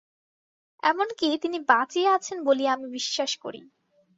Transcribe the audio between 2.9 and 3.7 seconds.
বিশ্বাস করি।